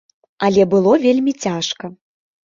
Але 0.45 0.63
было 0.71 0.93
вельмі 1.03 1.33
цяжка. 1.43 1.91